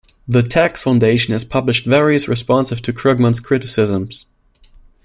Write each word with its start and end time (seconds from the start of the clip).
The 0.27 0.41
Tax 0.41 0.81
Foundation 0.81 1.31
has 1.33 1.45
published 1.45 1.85
various 1.85 2.27
responses 2.27 2.81
to 2.81 2.91
Krugman's 2.91 3.39
criticisms. 3.39 4.25